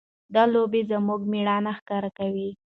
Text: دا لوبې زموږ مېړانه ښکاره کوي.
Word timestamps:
دا 0.35 0.43
لوبې 0.53 0.81
زموږ 0.91 1.21
مېړانه 1.31 1.71
ښکاره 1.79 2.09
کوي. 2.17 2.49